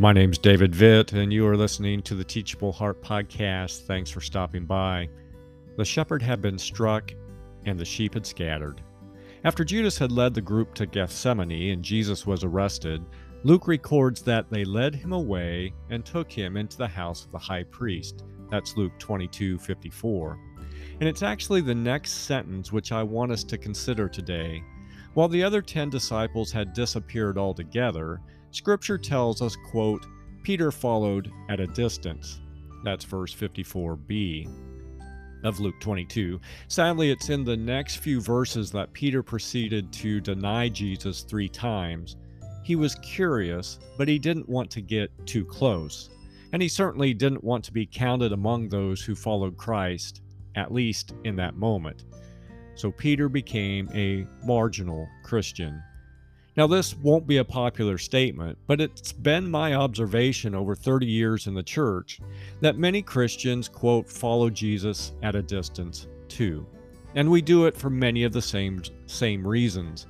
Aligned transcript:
My 0.00 0.14
name's 0.14 0.38
David 0.38 0.72
Vitt, 0.72 1.12
and 1.12 1.30
you 1.30 1.46
are 1.46 1.58
listening 1.58 2.00
to 2.04 2.14
the 2.14 2.24
Teachable 2.24 2.72
Heart 2.72 3.02
Podcast. 3.02 3.82
Thanks 3.82 4.10
for 4.10 4.22
stopping 4.22 4.64
by. 4.64 5.10
The 5.76 5.84
shepherd 5.84 6.22
had 6.22 6.40
been 6.40 6.56
struck, 6.56 7.12
and 7.66 7.78
the 7.78 7.84
sheep 7.84 8.14
had 8.14 8.24
scattered. 8.24 8.80
After 9.44 9.62
Judas 9.62 9.98
had 9.98 10.10
led 10.10 10.32
the 10.32 10.40
group 10.40 10.72
to 10.76 10.86
Gethsemane 10.86 11.72
and 11.72 11.82
Jesus 11.82 12.26
was 12.26 12.44
arrested, 12.44 13.04
Luke 13.42 13.68
records 13.68 14.22
that 14.22 14.48
they 14.48 14.64
led 14.64 14.94
him 14.94 15.12
away 15.12 15.74
and 15.90 16.02
took 16.02 16.32
him 16.32 16.56
into 16.56 16.78
the 16.78 16.88
house 16.88 17.26
of 17.26 17.32
the 17.32 17.38
high 17.38 17.64
priest. 17.64 18.24
That's 18.48 18.78
Luke 18.78 18.98
22 18.98 19.58
54. 19.58 20.38
And 21.00 21.08
it's 21.10 21.22
actually 21.22 21.60
the 21.60 21.74
next 21.74 22.24
sentence 22.24 22.72
which 22.72 22.90
I 22.90 23.02
want 23.02 23.32
us 23.32 23.44
to 23.44 23.58
consider 23.58 24.08
today. 24.08 24.64
While 25.12 25.28
the 25.28 25.44
other 25.44 25.60
ten 25.60 25.90
disciples 25.90 26.50
had 26.50 26.72
disappeared 26.72 27.36
altogether, 27.36 28.22
Scripture 28.52 28.98
tells 28.98 29.42
us, 29.42 29.56
quote, 29.70 30.06
Peter 30.42 30.70
followed 30.70 31.30
at 31.48 31.60
a 31.60 31.66
distance. 31.66 32.40
That's 32.84 33.04
verse 33.04 33.34
54b 33.34 34.48
of 35.44 35.60
Luke 35.60 35.80
22. 35.80 36.40
Sadly, 36.68 37.10
it's 37.10 37.30
in 37.30 37.44
the 37.44 37.56
next 37.56 37.96
few 37.96 38.20
verses 38.20 38.70
that 38.72 38.92
Peter 38.92 39.22
proceeded 39.22 39.92
to 39.94 40.20
deny 40.20 40.68
Jesus 40.68 41.22
three 41.22 41.48
times. 41.48 42.16
He 42.62 42.76
was 42.76 42.94
curious, 42.96 43.78
but 43.96 44.08
he 44.08 44.18
didn't 44.18 44.48
want 44.48 44.70
to 44.72 44.80
get 44.80 45.10
too 45.26 45.44
close. 45.44 46.10
And 46.52 46.60
he 46.60 46.68
certainly 46.68 47.14
didn't 47.14 47.44
want 47.44 47.64
to 47.64 47.72
be 47.72 47.86
counted 47.86 48.32
among 48.32 48.68
those 48.68 49.00
who 49.02 49.14
followed 49.14 49.56
Christ, 49.56 50.20
at 50.56 50.72
least 50.72 51.14
in 51.24 51.36
that 51.36 51.56
moment. 51.56 52.04
So 52.74 52.90
Peter 52.90 53.28
became 53.28 53.88
a 53.94 54.26
marginal 54.44 55.08
Christian. 55.22 55.82
Now, 56.60 56.66
this 56.66 56.94
won't 56.94 57.26
be 57.26 57.38
a 57.38 57.44
popular 57.44 57.96
statement, 57.96 58.58
but 58.66 58.82
it's 58.82 59.12
been 59.12 59.50
my 59.50 59.76
observation 59.76 60.54
over 60.54 60.74
30 60.74 61.06
years 61.06 61.46
in 61.46 61.54
the 61.54 61.62
church 61.62 62.20
that 62.60 62.76
many 62.76 63.00
Christians, 63.00 63.66
quote, 63.66 64.06
follow 64.06 64.50
Jesus 64.50 65.12
at 65.22 65.34
a 65.34 65.42
distance 65.42 66.06
too. 66.28 66.66
And 67.14 67.30
we 67.30 67.40
do 67.40 67.64
it 67.64 67.74
for 67.74 67.88
many 67.88 68.24
of 68.24 68.34
the 68.34 68.42
same, 68.42 68.82
same 69.06 69.48
reasons. 69.48 70.06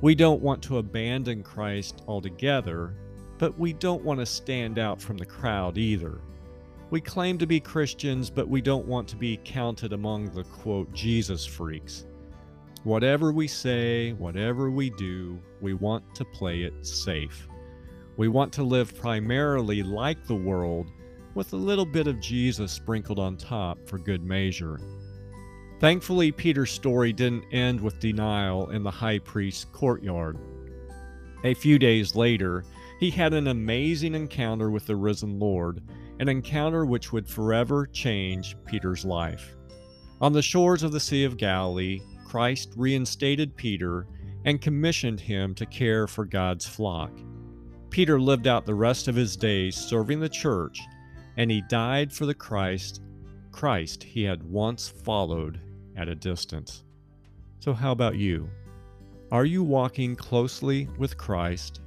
We 0.00 0.14
don't 0.14 0.40
want 0.40 0.62
to 0.62 0.78
abandon 0.78 1.42
Christ 1.42 2.04
altogether, 2.06 2.94
but 3.38 3.58
we 3.58 3.72
don't 3.72 4.04
want 4.04 4.20
to 4.20 4.26
stand 4.26 4.78
out 4.78 5.02
from 5.02 5.16
the 5.16 5.26
crowd 5.26 5.76
either. 5.76 6.20
We 6.90 7.00
claim 7.00 7.36
to 7.38 7.48
be 7.48 7.58
Christians, 7.58 8.30
but 8.30 8.48
we 8.48 8.60
don't 8.60 8.86
want 8.86 9.08
to 9.08 9.16
be 9.16 9.40
counted 9.44 9.92
among 9.92 10.30
the 10.30 10.44
quote, 10.44 10.92
Jesus 10.92 11.44
freaks. 11.44 12.04
Whatever 12.84 13.30
we 13.30 13.46
say, 13.46 14.12
whatever 14.12 14.70
we 14.70 14.88
do, 14.88 15.38
we 15.60 15.74
want 15.74 16.14
to 16.14 16.24
play 16.24 16.62
it 16.62 16.72
safe. 16.80 17.46
We 18.16 18.28
want 18.28 18.54
to 18.54 18.62
live 18.62 18.98
primarily 18.98 19.82
like 19.82 20.26
the 20.26 20.34
world, 20.34 20.90
with 21.34 21.52
a 21.52 21.56
little 21.56 21.84
bit 21.84 22.06
of 22.06 22.20
Jesus 22.20 22.72
sprinkled 22.72 23.18
on 23.18 23.36
top 23.36 23.78
for 23.86 23.98
good 23.98 24.24
measure. 24.24 24.80
Thankfully, 25.78 26.32
Peter's 26.32 26.70
story 26.70 27.12
didn't 27.12 27.44
end 27.52 27.80
with 27.80 28.00
denial 28.00 28.70
in 28.70 28.82
the 28.82 28.90
high 28.90 29.18
priest's 29.18 29.66
courtyard. 29.66 30.38
A 31.44 31.54
few 31.54 31.78
days 31.78 32.14
later, 32.14 32.64
he 32.98 33.10
had 33.10 33.34
an 33.34 33.48
amazing 33.48 34.14
encounter 34.14 34.70
with 34.70 34.86
the 34.86 34.96
risen 34.96 35.38
Lord, 35.38 35.82
an 36.18 36.28
encounter 36.28 36.84
which 36.84 37.12
would 37.12 37.28
forever 37.28 37.86
change 37.86 38.56
Peter's 38.66 39.04
life. 39.04 39.54
On 40.20 40.32
the 40.32 40.42
shores 40.42 40.82
of 40.82 40.92
the 40.92 41.00
Sea 41.00 41.24
of 41.24 41.38
Galilee, 41.38 42.00
Christ 42.30 42.74
reinstated 42.76 43.56
Peter 43.56 44.06
and 44.44 44.60
commissioned 44.60 45.18
him 45.18 45.52
to 45.56 45.66
care 45.66 46.06
for 46.06 46.24
God's 46.24 46.64
flock. 46.64 47.10
Peter 47.90 48.20
lived 48.20 48.46
out 48.46 48.64
the 48.64 48.74
rest 48.76 49.08
of 49.08 49.16
his 49.16 49.36
days 49.36 49.74
serving 49.74 50.20
the 50.20 50.28
church, 50.28 50.80
and 51.38 51.50
he 51.50 51.60
died 51.62 52.12
for 52.12 52.26
the 52.26 52.34
Christ, 52.34 53.02
Christ 53.50 54.04
he 54.04 54.22
had 54.22 54.44
once 54.44 54.88
followed 54.88 55.58
at 55.96 56.08
a 56.08 56.14
distance. 56.14 56.84
So, 57.58 57.72
how 57.72 57.90
about 57.90 58.14
you? 58.14 58.48
Are 59.32 59.44
you 59.44 59.64
walking 59.64 60.14
closely 60.14 60.86
with 60.98 61.18
Christ, 61.18 61.80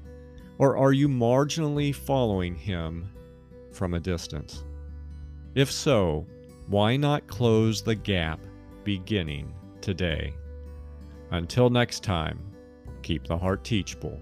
or 0.58 0.76
are 0.76 0.92
you 0.92 1.08
marginally 1.08 1.96
following 1.96 2.54
him 2.54 3.10
from 3.72 3.94
a 3.94 4.00
distance? 4.02 4.66
If 5.56 5.72
so, 5.72 6.28
why 6.68 6.98
not 6.98 7.28
close 7.28 7.82
the 7.82 7.96
gap 7.96 8.42
beginning 8.84 9.54
today. 9.84 10.34
Until 11.32 11.70
next 11.70 12.04
time, 12.04 12.40
keep 13.04 13.28
the 13.28 13.38
heart 13.38 13.64
teachable. 13.64 14.20